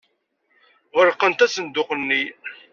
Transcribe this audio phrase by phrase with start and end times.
[0.97, 2.23] Ɣelqent asenduq-nni.